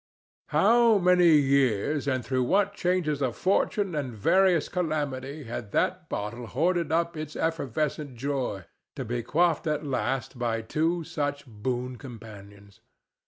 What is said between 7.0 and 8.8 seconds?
its effervescent joy,